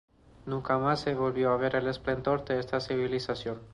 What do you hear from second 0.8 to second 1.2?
se